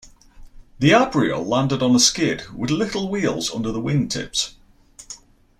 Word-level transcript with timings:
The 0.79 0.89
Abrial 0.93 1.45
landed 1.45 1.83
on 1.83 1.93
a 1.95 1.99
skid, 1.99 2.49
with 2.57 2.71
little 2.71 3.07
wheels 3.07 3.53
under 3.53 3.71
the 3.71 3.79
wing 3.79 4.07
tips. 4.07 4.55